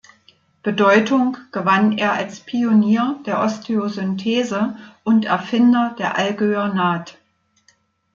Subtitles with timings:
[0.63, 7.19] Bedeutung gewann er als Pionier der Osteosynthese und Erfinder der Allgöwer-Naht.